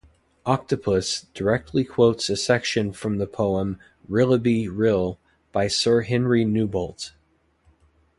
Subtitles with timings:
[0.47, 3.77] "Octopus" directly quotes a section from the poem
[4.09, 5.19] "Rilloby-Rill"
[5.51, 7.11] by Sir Henry Newbolt.